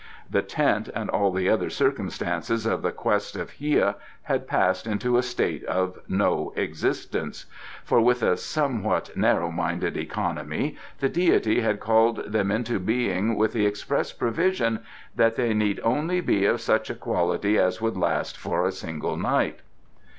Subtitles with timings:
[0.27, 5.15] The tent and all the other circumstances of the quest of Hia had passed into
[5.15, 7.45] a state of no existence,
[7.83, 13.53] for with a somewhat narrow minded economy the deity had called them into being with
[13.53, 14.79] the express provision
[15.15, 19.17] that they need only be of such a quality as would last for a single
[19.17, 19.59] night.